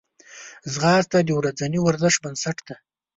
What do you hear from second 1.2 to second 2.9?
د ورځني ورزش بنسټ دی